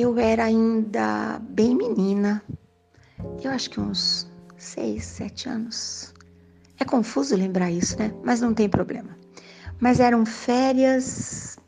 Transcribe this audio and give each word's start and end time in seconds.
Eu 0.00 0.18
era 0.18 0.44
ainda 0.44 1.38
bem 1.50 1.76
menina, 1.76 2.42
eu 3.44 3.50
acho 3.50 3.68
que 3.68 3.78
uns 3.78 4.26
seis, 4.56 5.04
sete 5.04 5.46
anos. 5.46 6.14
É 6.78 6.86
confuso 6.86 7.36
lembrar 7.36 7.70
isso, 7.70 7.98
né? 7.98 8.10
Mas 8.24 8.40
não 8.40 8.54
tem 8.54 8.66
problema. 8.66 9.14
Mas 9.78 10.00
eram 10.00 10.24
férias 10.24 11.58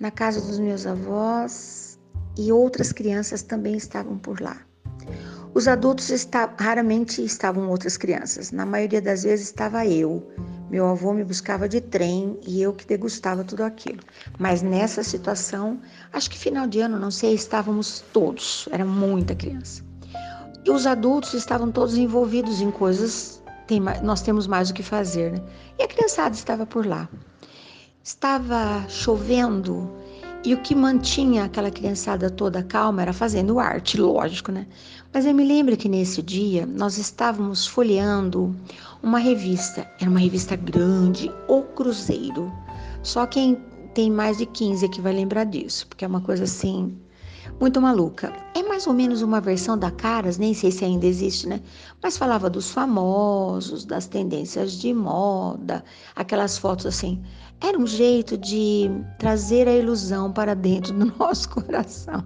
na 0.00 0.10
casa 0.10 0.40
dos 0.40 0.58
meus 0.58 0.88
avós 0.88 2.00
e 2.36 2.50
outras 2.50 2.90
crianças 2.90 3.44
também 3.44 3.76
estavam 3.76 4.18
por 4.18 4.40
lá. 4.40 4.60
Os 5.54 5.68
adultos 5.68 6.10
raramente 6.58 7.24
estavam 7.24 7.70
outras 7.70 7.96
crianças, 7.96 8.50
na 8.50 8.66
maioria 8.66 9.00
das 9.00 9.22
vezes 9.22 9.46
estava 9.46 9.86
eu. 9.86 10.28
Meu 10.70 10.86
avô 10.86 11.14
me 11.14 11.24
buscava 11.24 11.68
de 11.68 11.80
trem 11.80 12.38
e 12.46 12.60
eu 12.60 12.72
que 12.74 12.86
degustava 12.86 13.42
tudo 13.42 13.62
aquilo. 13.62 14.00
Mas 14.38 14.60
nessa 14.60 15.02
situação, 15.02 15.80
acho 16.12 16.28
que 16.30 16.38
final 16.38 16.66
de 16.66 16.80
ano, 16.80 16.98
não 16.98 17.10
sei, 17.10 17.34
estávamos 17.34 18.04
todos, 18.12 18.68
era 18.70 18.84
muita 18.84 19.34
criança. 19.34 19.82
E 20.64 20.70
os 20.70 20.86
adultos 20.86 21.32
estavam 21.32 21.70
todos 21.70 21.96
envolvidos 21.96 22.60
em 22.60 22.70
coisas, 22.70 23.42
tem, 23.66 23.80
nós 24.02 24.20
temos 24.20 24.46
mais 24.46 24.68
o 24.68 24.74
que 24.74 24.82
fazer, 24.82 25.32
né? 25.32 25.42
E 25.78 25.82
a 25.82 25.88
criançada 25.88 26.34
estava 26.34 26.66
por 26.66 26.84
lá. 26.84 27.08
Estava 28.04 28.84
chovendo 28.88 29.90
e 30.44 30.54
o 30.54 30.60
que 30.60 30.74
mantinha 30.74 31.44
aquela 31.44 31.70
criançada 31.70 32.30
toda 32.30 32.62
calma 32.62 33.02
era 33.02 33.12
fazendo 33.12 33.58
arte, 33.58 34.00
lógico, 34.00 34.52
né? 34.52 34.66
Mas 35.12 35.26
eu 35.26 35.34
me 35.34 35.44
lembro 35.44 35.76
que 35.76 35.88
nesse 35.88 36.22
dia 36.22 36.66
nós 36.66 36.98
estávamos 36.98 37.66
folheando 37.66 38.54
uma 39.02 39.18
revista, 39.18 39.90
era 40.00 40.10
uma 40.10 40.20
revista 40.20 40.54
grande, 40.56 41.30
O 41.48 41.62
Cruzeiro. 41.62 42.52
Só 43.02 43.26
quem 43.26 43.56
tem 43.94 44.10
mais 44.10 44.38
de 44.38 44.46
15 44.46 44.84
é 44.84 44.88
que 44.88 45.00
vai 45.00 45.12
lembrar 45.12 45.44
disso, 45.44 45.86
porque 45.88 46.04
é 46.04 46.08
uma 46.08 46.20
coisa 46.20 46.44
assim 46.44 46.96
muito 47.60 47.80
maluca. 47.80 48.32
É 48.54 48.62
mais 48.62 48.86
ou 48.86 48.92
menos 48.92 49.22
uma 49.22 49.40
versão 49.40 49.76
da 49.76 49.90
Caras, 49.90 50.38
nem 50.38 50.54
sei 50.54 50.70
se 50.70 50.84
ainda 50.84 51.06
existe, 51.06 51.48
né? 51.48 51.60
Mas 52.02 52.16
falava 52.16 52.48
dos 52.48 52.70
famosos, 52.70 53.84
das 53.84 54.06
tendências 54.06 54.72
de 54.72 54.94
moda, 54.94 55.84
aquelas 56.14 56.56
fotos 56.56 56.86
assim. 56.86 57.22
Era 57.60 57.78
um 57.78 57.86
jeito 57.86 58.38
de 58.38 58.88
trazer 59.18 59.66
a 59.66 59.74
ilusão 59.74 60.32
para 60.32 60.54
dentro 60.54 60.92
do 60.92 61.06
nosso 61.18 61.48
coração. 61.48 62.24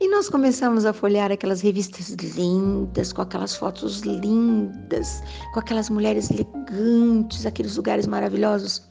E 0.00 0.08
nós 0.08 0.28
começamos 0.28 0.84
a 0.84 0.92
folhear 0.92 1.30
aquelas 1.30 1.60
revistas 1.60 2.08
lindas, 2.10 3.12
com 3.12 3.22
aquelas 3.22 3.54
fotos 3.54 4.00
lindas, 4.00 5.22
com 5.54 5.60
aquelas 5.60 5.88
mulheres 5.88 6.28
elegantes, 6.28 7.46
aqueles 7.46 7.76
lugares 7.76 8.06
maravilhosos. 8.06 8.82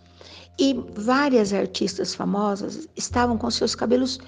E 0.57 0.73
várias 0.95 1.51
artistas 1.51 2.15
famosas 2.15 2.87
estavam 2.95 3.37
com 3.37 3.51
seus 3.51 3.75
cabelos 3.75 4.19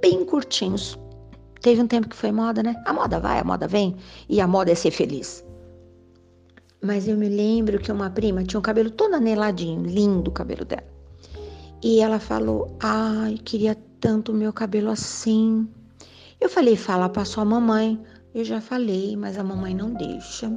bem 0.00 0.24
curtinhos. 0.24 0.98
Teve 1.60 1.82
um 1.82 1.86
tempo 1.86 2.08
que 2.08 2.16
foi 2.16 2.30
moda, 2.30 2.62
né? 2.62 2.80
A 2.86 2.92
moda 2.92 3.18
vai, 3.18 3.38
a 3.38 3.44
moda 3.44 3.66
vem, 3.66 3.96
e 4.28 4.40
a 4.40 4.46
moda 4.46 4.70
é 4.70 4.74
ser 4.74 4.90
feliz. 4.90 5.44
Mas 6.80 7.08
eu 7.08 7.16
me 7.16 7.28
lembro 7.28 7.78
que 7.78 7.90
uma 7.90 8.08
prima 8.08 8.44
tinha 8.44 8.58
um 8.58 8.62
cabelo 8.62 8.90
todo 8.90 9.14
aneladinho, 9.14 9.82
lindo 9.82 10.30
o 10.30 10.34
cabelo 10.34 10.64
dela. 10.64 10.86
E 11.82 12.00
ela 12.00 12.20
falou: 12.20 12.76
Ai, 12.80 13.38
queria 13.44 13.76
tanto 14.00 14.32
o 14.32 14.34
meu 14.34 14.52
cabelo 14.52 14.90
assim. 14.90 15.68
Eu 16.40 16.48
falei: 16.48 16.76
Fala 16.76 17.08
para 17.08 17.24
sua 17.24 17.44
mamãe. 17.44 18.00
Eu 18.34 18.44
já 18.44 18.60
falei, 18.60 19.16
mas 19.16 19.38
a 19.38 19.42
mamãe 19.42 19.74
não 19.74 19.92
deixa. 19.94 20.52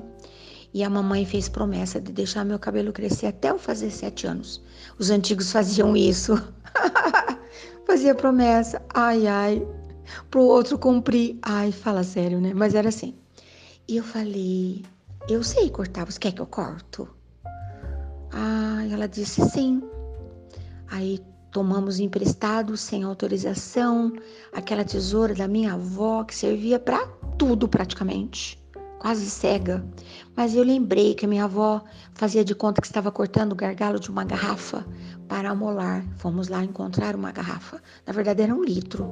E 0.73 0.83
a 0.83 0.89
mamãe 0.89 1.25
fez 1.25 1.49
promessa 1.49 1.99
de 1.99 2.11
deixar 2.11 2.45
meu 2.45 2.59
cabelo 2.59 2.93
crescer 2.93 3.27
até 3.27 3.49
eu 3.49 3.57
fazer 3.57 3.89
sete 3.89 4.27
anos. 4.27 4.61
Os 4.99 5.09
antigos 5.09 5.51
faziam 5.51 5.95
isso. 5.95 6.33
Fazia 7.91 8.15
promessa, 8.15 8.81
ai, 8.93 9.27
ai, 9.27 9.67
pro 10.29 10.43
outro 10.43 10.79
cumprir. 10.79 11.37
Ai, 11.41 11.73
fala 11.73 12.03
sério, 12.03 12.39
né? 12.39 12.53
Mas 12.53 12.73
era 12.73 12.87
assim. 12.87 13.13
E 13.85 13.97
eu 13.97 14.03
falei, 14.03 14.85
eu 15.27 15.43
sei 15.43 15.69
cortar, 15.69 16.05
você 16.05 16.17
quer 16.17 16.31
que 16.31 16.39
eu 16.39 16.45
corto? 16.45 17.05
Ai, 18.31 18.93
ela 18.93 19.09
disse 19.09 19.41
sim. 19.49 19.83
Aí 20.89 21.19
tomamos 21.51 21.99
emprestado, 21.99 22.77
sem 22.77 23.03
autorização, 23.03 24.13
aquela 24.53 24.85
tesoura 24.85 25.35
da 25.35 25.45
minha 25.45 25.73
avó 25.73 26.23
que 26.23 26.33
servia 26.33 26.79
para 26.79 27.05
tudo 27.37 27.67
praticamente 27.67 28.60
quase 29.01 29.27
cega. 29.31 29.83
Mas 30.35 30.53
eu 30.53 30.63
lembrei 30.63 31.15
que 31.15 31.25
a 31.25 31.27
minha 31.27 31.45
avó 31.45 31.83
fazia 32.13 32.45
de 32.45 32.53
conta 32.53 32.79
que 32.79 32.85
estava 32.85 33.11
cortando 33.11 33.53
o 33.53 33.55
gargalo 33.55 33.99
de 33.99 34.11
uma 34.11 34.23
garrafa 34.23 34.85
para 35.27 35.49
amolar. 35.49 36.05
Fomos 36.17 36.49
lá 36.49 36.63
encontrar 36.63 37.15
uma 37.15 37.31
garrafa. 37.31 37.81
Na 38.05 38.13
verdade, 38.13 38.43
era 38.43 38.53
um 38.53 38.63
litro. 38.63 39.11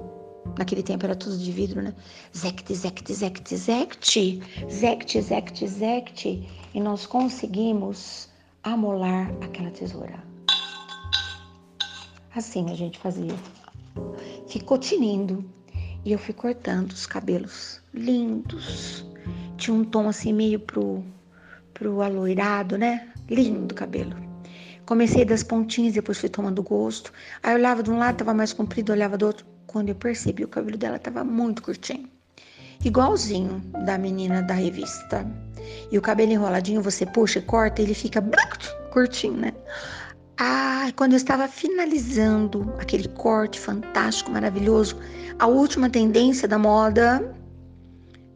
Naquele 0.59 0.83
tempo 0.83 1.05
era 1.05 1.15
tudo 1.15 1.35
de 1.35 1.51
vidro, 1.51 1.81
né? 1.81 1.95
Zect, 2.37 2.71
zect, 2.71 3.11
zect, 3.11 3.55
zect, 3.55 4.41
zect, 4.69 5.21
zect, 5.21 5.67
zect. 5.67 6.49
E 6.75 6.79
nós 6.79 7.07
conseguimos 7.07 8.29
amolar 8.61 9.31
aquela 9.41 9.71
tesoura. 9.71 10.23
Assim 12.35 12.69
a 12.69 12.75
gente 12.75 12.99
fazia. 12.99 13.33
Ficou 14.47 14.77
tinindo. 14.77 15.43
E 16.05 16.11
eu 16.11 16.19
fui 16.19 16.33
cortando 16.35 16.91
os 16.91 17.07
cabelos 17.07 17.81
lindos 17.91 19.03
tinha 19.57 19.75
um 19.75 19.83
tom 19.83 20.07
assim 20.07 20.33
meio 20.33 20.59
pro, 20.59 21.03
pro 21.73 22.01
aloirado, 22.01 22.77
né? 22.77 23.07
Lindo 23.29 23.75
cabelo. 23.75 24.15
Comecei 24.85 25.23
das 25.23 25.43
pontinhas, 25.43 25.93
depois 25.93 26.17
fui 26.17 26.29
tomando 26.29 26.63
gosto. 26.63 27.13
Aí 27.43 27.51
eu 27.51 27.57
olhava 27.57 27.83
de 27.83 27.91
um 27.91 27.99
lado, 27.99 28.17
tava 28.17 28.33
mais 28.33 28.51
comprido, 28.51 28.91
olhava 28.91 29.17
do 29.17 29.27
outro. 29.27 29.45
Quando 29.67 29.89
eu 29.89 29.95
percebi, 29.95 30.43
o 30.43 30.47
cabelo 30.47 30.77
dela 30.77 30.97
tava 30.97 31.23
muito 31.23 31.61
curtinho. 31.61 32.09
Igualzinho 32.83 33.61
da 33.85 33.97
menina 33.97 34.41
da 34.41 34.55
revista. 34.55 35.25
E 35.91 35.97
o 35.97 36.01
cabelo 36.01 36.31
enroladinho, 36.31 36.81
você 36.81 37.05
puxa 37.05 37.37
e 37.39 37.41
corta, 37.43 37.81
ele 37.81 37.93
fica 37.93 38.23
curtinho, 38.91 39.37
né? 39.37 39.53
Ah, 40.39 40.89
quando 40.95 41.11
eu 41.11 41.17
estava 41.17 41.47
finalizando 41.47 42.73
aquele 42.79 43.09
corte 43.09 43.59
fantástico, 43.59 44.31
maravilhoso, 44.31 44.97
a 45.37 45.45
última 45.45 45.89
tendência 45.89 46.47
da 46.47 46.57
moda, 46.57 47.35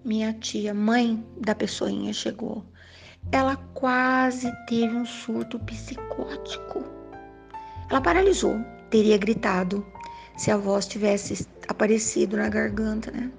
minha 0.03 0.33
tia, 0.33 0.73
mãe 0.73 1.23
da 1.39 1.55
pessoinha, 1.55 2.11
chegou. 2.13 2.65
Ela 3.31 3.55
quase 3.73 4.51
teve 4.67 4.95
um 4.95 5.05
surto 5.05 5.57
psicótico. 5.59 6.83
Ela 7.89 8.01
paralisou, 8.01 8.59
teria 8.89 9.17
gritado 9.17 9.85
se 10.37 10.51
a 10.51 10.57
voz 10.57 10.87
tivesse 10.87 11.47
aparecido 11.67 12.37
na 12.37 12.49
garganta, 12.49 13.11
né? 13.11 13.31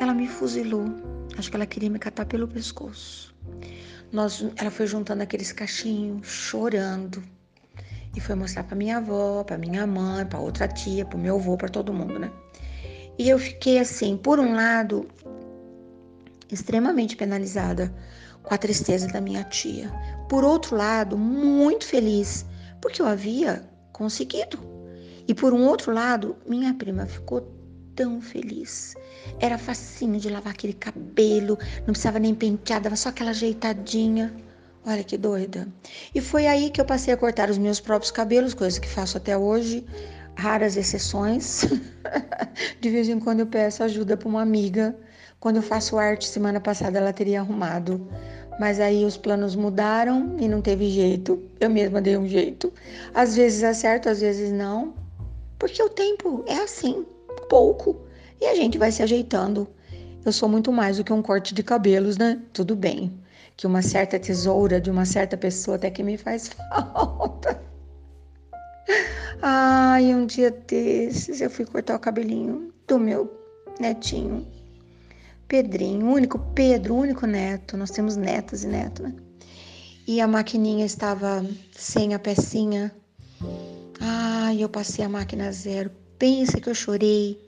Ela 0.00 0.14
me 0.14 0.28
fuzilou. 0.28 0.84
Acho 1.36 1.50
que 1.50 1.56
ela 1.56 1.66
queria 1.66 1.90
me 1.90 1.98
catar 1.98 2.26
pelo 2.26 2.46
pescoço. 2.46 3.34
Nós, 4.12 4.46
ela 4.56 4.70
foi 4.70 4.86
juntando 4.86 5.22
aqueles 5.22 5.52
cachinhos, 5.52 6.26
chorando. 6.26 7.22
E 8.14 8.20
foi 8.20 8.34
mostrar 8.34 8.64
para 8.64 8.76
minha 8.76 8.98
avó, 8.98 9.44
para 9.44 9.58
minha 9.58 9.86
mãe, 9.86 10.24
para 10.24 10.38
outra 10.38 10.68
tia, 10.68 11.04
para 11.04 11.18
meu 11.18 11.36
avô, 11.36 11.56
para 11.56 11.68
todo 11.68 11.92
mundo, 11.92 12.18
né? 12.18 12.30
E 13.18 13.28
eu 13.28 13.38
fiquei 13.38 13.78
assim, 13.78 14.16
por 14.16 14.38
um 14.38 14.54
lado, 14.54 15.08
extremamente 16.50 17.16
penalizada 17.16 17.92
com 18.42 18.54
a 18.54 18.58
tristeza 18.58 19.08
da 19.08 19.20
minha 19.20 19.44
tia. 19.44 19.90
Por 20.28 20.44
outro 20.44 20.76
lado, 20.76 21.18
muito 21.18 21.84
feliz, 21.84 22.46
porque 22.80 23.02
eu 23.02 23.06
havia 23.06 23.68
conseguido. 23.92 24.58
E 25.28 25.34
por 25.34 25.52
um 25.52 25.66
outro 25.66 25.92
lado, 25.92 26.36
minha 26.46 26.72
prima 26.74 27.06
ficou 27.06 27.52
tão 27.96 28.20
feliz. 28.20 28.94
Era 29.40 29.58
facinho 29.58 30.20
de 30.20 30.28
lavar 30.28 30.52
aquele 30.52 30.74
cabelo, 30.74 31.58
não 31.78 31.86
precisava 31.86 32.18
nem 32.18 32.34
pentear, 32.34 32.80
dava 32.80 32.94
só 32.94 33.08
aquela 33.08 33.30
ajeitadinha. 33.30 34.32
Olha 34.84 35.02
que 35.02 35.18
doida. 35.18 35.66
E 36.14 36.20
foi 36.20 36.46
aí 36.46 36.70
que 36.70 36.80
eu 36.80 36.84
passei 36.84 37.12
a 37.12 37.16
cortar 37.16 37.50
os 37.50 37.58
meus 37.58 37.80
próprios 37.80 38.12
cabelos, 38.12 38.54
coisa 38.54 38.80
que 38.80 38.88
faço 38.88 39.16
até 39.16 39.36
hoje, 39.36 39.84
raras 40.36 40.76
exceções. 40.76 41.64
de 42.80 42.90
vez 42.90 43.08
em 43.08 43.18
quando 43.18 43.40
eu 43.40 43.46
peço 43.46 43.82
ajuda 43.82 44.16
para 44.16 44.28
uma 44.28 44.42
amiga 44.42 44.96
quando 45.38 45.56
eu 45.56 45.62
faço 45.62 45.98
arte, 45.98 46.26
semana 46.26 46.60
passada 46.60 46.98
ela 46.98 47.12
teria 47.12 47.40
arrumado, 47.40 48.06
mas 48.58 48.80
aí 48.80 49.04
os 49.04 49.16
planos 49.16 49.54
mudaram 49.54 50.36
e 50.38 50.48
não 50.48 50.62
teve 50.62 50.88
jeito. 50.88 51.42
Eu 51.60 51.70
mesma 51.70 52.00
dei 52.00 52.16
um 52.16 52.26
jeito. 52.26 52.72
Às 53.14 53.36
vezes 53.36 53.62
acerto, 53.62 54.08
às 54.08 54.20
vezes 54.20 54.50
não, 54.50 54.94
porque 55.58 55.82
o 55.82 55.88
tempo 55.88 56.42
é 56.46 56.56
assim, 56.56 57.04
pouco, 57.48 58.00
e 58.40 58.46
a 58.46 58.54
gente 58.54 58.78
vai 58.78 58.90
se 58.90 59.02
ajeitando. 59.02 59.68
Eu 60.24 60.32
sou 60.32 60.48
muito 60.48 60.72
mais 60.72 60.96
do 60.96 61.04
que 61.04 61.12
um 61.12 61.22
corte 61.22 61.54
de 61.54 61.62
cabelos, 61.62 62.16
né? 62.16 62.40
Tudo 62.52 62.74
bem. 62.74 63.12
Que 63.56 63.66
uma 63.66 63.80
certa 63.80 64.18
tesoura 64.18 64.80
de 64.80 64.90
uma 64.90 65.04
certa 65.04 65.36
pessoa 65.36 65.76
até 65.76 65.90
que 65.90 66.02
me 66.02 66.16
faz 66.16 66.48
falta. 66.68 67.62
Ai, 69.40 70.14
um 70.14 70.26
dia 70.26 70.50
desses 70.50 71.40
eu 71.40 71.50
fui 71.50 71.64
cortar 71.64 71.96
o 71.96 72.00
cabelinho 72.00 72.72
do 72.88 72.98
meu 72.98 73.30
netinho. 73.78 74.46
Pedrinho, 75.48 76.06
único 76.06 76.38
Pedro, 76.54 76.96
único 76.96 77.26
neto. 77.26 77.76
Nós 77.76 77.90
temos 77.90 78.16
netas 78.16 78.64
e 78.64 78.66
neto, 78.66 79.02
né? 79.02 79.14
E 80.06 80.20
a 80.20 80.26
maquininha 80.26 80.84
estava 80.84 81.44
sem 81.72 82.14
a 82.14 82.18
pecinha. 82.18 82.94
Ai, 84.00 84.62
eu 84.62 84.68
passei 84.68 85.04
a 85.04 85.08
máquina 85.08 85.50
zero. 85.52 85.90
Pensa 86.18 86.60
que 86.60 86.68
eu 86.68 86.74
chorei. 86.74 87.44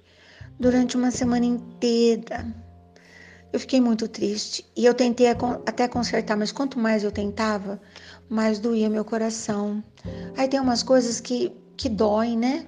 durante 0.59 0.97
uma 0.97 1.11
semana 1.11 1.47
inteira. 1.47 2.47
Eu 3.53 3.61
fiquei 3.61 3.81
muito 3.81 4.09
triste 4.09 4.65
e 4.77 4.85
eu 4.85 4.93
tentei 4.93 5.29
até 5.29 5.89
consertar, 5.89 6.37
mas 6.37 6.53
quanto 6.53 6.79
mais 6.79 7.03
eu 7.03 7.11
tentava, 7.11 7.81
mais 8.29 8.59
doía 8.59 8.91
meu 8.91 9.05
coração. 9.05 9.83
Aí 10.37 10.49
tem 10.49 10.61
umas 10.61 10.83
coisas 10.83 11.21
que, 11.21 11.53
que 11.77 11.89
doem, 11.89 12.37
né? 12.37 12.67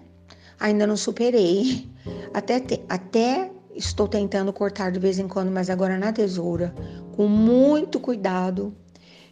Ainda 0.59 0.87
não 0.87 0.97
superei. 0.97 1.89
Até, 2.33 2.61
te, 2.61 2.81
até 2.89 3.51
estou 3.81 4.07
tentando 4.07 4.53
cortar 4.53 4.93
de 4.93 5.01
vez 5.01 5.19
em 5.19 5.27
quando, 5.27 5.51
mas 5.51 5.71
agora 5.71 5.99
na 5.99 6.13
tesoura, 6.13 6.73
com 7.17 7.27
muito 7.27 7.99
cuidado. 7.99 8.75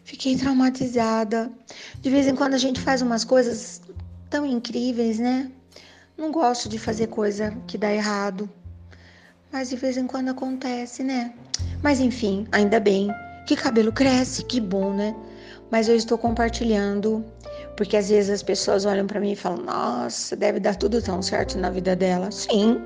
Fiquei 0.03 0.35
traumatizada. 0.35 1.51
De 2.01 2.09
vez 2.09 2.27
em 2.27 2.35
quando 2.35 2.55
a 2.55 2.57
gente 2.57 2.81
faz 2.81 3.01
umas 3.01 3.23
coisas 3.23 3.81
tão 4.29 4.45
incríveis, 4.45 5.19
né? 5.19 5.51
Não 6.17 6.31
gosto 6.31 6.67
de 6.67 6.79
fazer 6.79 7.07
coisa 7.07 7.55
que 7.67 7.77
dá 7.77 7.93
errado. 7.93 8.49
Mas 9.51 9.69
de 9.69 9.75
vez 9.75 9.97
em 9.97 10.07
quando 10.07 10.29
acontece, 10.29 11.03
né? 11.03 11.33
Mas 11.81 11.99
enfim, 11.99 12.47
ainda 12.51 12.79
bem 12.79 13.09
que 13.47 13.55
cabelo 13.55 13.91
cresce, 13.91 14.43
que 14.43 14.59
bom, 14.59 14.93
né? 14.93 15.15
Mas 15.71 15.87
eu 15.87 15.95
estou 15.95 16.17
compartilhando 16.17 17.23
porque 17.77 17.95
às 17.95 18.09
vezes 18.09 18.29
as 18.29 18.43
pessoas 18.43 18.85
olham 18.85 19.07
para 19.07 19.19
mim 19.19 19.31
e 19.31 19.35
falam: 19.35 19.63
"Nossa, 19.63 20.35
deve 20.35 20.59
dar 20.59 20.75
tudo 20.75 21.01
tão 21.01 21.21
certo 21.21 21.57
na 21.57 21.69
vida 21.69 21.95
dela". 21.95 22.31
Sim, 22.31 22.81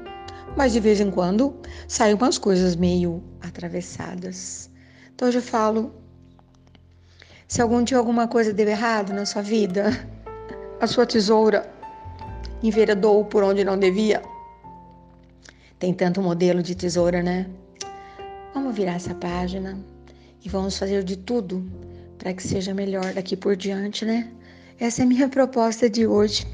mas 0.55 0.73
de 0.73 0.79
vez 0.79 0.99
em 0.99 1.09
quando 1.09 1.55
saem 1.87 2.13
umas 2.13 2.37
coisas 2.37 2.75
meio 2.75 3.23
atravessadas. 3.41 4.69
Então 5.13 5.27
hoje 5.27 5.37
eu 5.37 5.41
falo: 5.41 5.93
se 7.47 7.61
algum 7.61 7.83
dia 7.83 7.97
alguma 7.97 8.27
coisa 8.27 8.53
deu 8.53 8.67
errado 8.67 9.13
na 9.13 9.25
sua 9.25 9.41
vida, 9.41 9.89
a 10.79 10.87
sua 10.87 11.05
tesoura 11.05 11.71
enveredou 12.61 13.25
por 13.25 13.43
onde 13.43 13.63
não 13.63 13.77
devia, 13.77 14.21
tem 15.79 15.93
tanto 15.93 16.21
modelo 16.21 16.63
de 16.63 16.75
tesoura, 16.75 17.21
né? 17.21 17.49
Vamos 18.53 18.75
virar 18.75 18.93
essa 18.93 19.13
página 19.15 19.77
e 20.43 20.49
vamos 20.49 20.77
fazer 20.77 21.03
de 21.03 21.17
tudo 21.17 21.65
para 22.17 22.33
que 22.33 22.43
seja 22.43 22.73
melhor 22.73 23.13
daqui 23.13 23.35
por 23.35 23.55
diante, 23.55 24.05
né? 24.05 24.31
Essa 24.79 25.01
é 25.01 25.05
a 25.05 25.07
minha 25.07 25.27
proposta 25.27 25.89
de 25.89 26.07
hoje. 26.07 26.47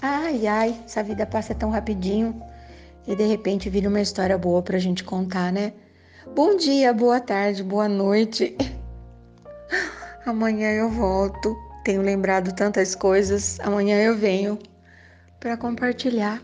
Ai, 0.00 0.46
ai, 0.46 0.80
essa 0.84 1.02
vida 1.02 1.26
passa 1.26 1.54
tão 1.54 1.70
rapidinho 1.70 2.40
e 3.06 3.14
de 3.14 3.24
repente 3.24 3.70
vira 3.70 3.88
uma 3.88 4.00
história 4.00 4.36
boa 4.36 4.62
para 4.62 4.76
a 4.76 4.80
gente 4.80 5.04
contar, 5.04 5.52
né? 5.52 5.72
Bom 6.34 6.56
dia, 6.56 6.92
boa 6.92 7.20
tarde, 7.20 7.62
boa 7.62 7.88
noite. 7.88 8.56
Amanhã 10.26 10.70
eu 10.72 10.90
volto. 10.90 11.56
Tenho 11.84 12.02
lembrado 12.02 12.54
tantas 12.54 12.94
coisas. 12.94 13.58
Amanhã 13.60 14.02
eu 14.02 14.16
venho 14.16 14.58
para 15.40 15.56
compartilhar 15.56 16.42